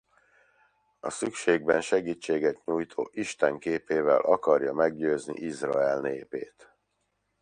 [0.99, 6.73] A szükségben segítséget nyújtó Isten képével akarja meggyőzni Izrael népét.